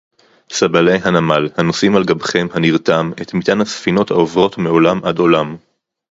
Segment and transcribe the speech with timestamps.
[0.55, 5.57] סַבָּלֵי הַנָּמֵל, הַנּוֹשְׂאִים עַל גַּבְּכֶם הַנִּירְתָּם אֶת מִטְעַן הַסְּפִינוֹת הָעוֹבְרוֹת מֵעוֹלָם עַד עוֹלָם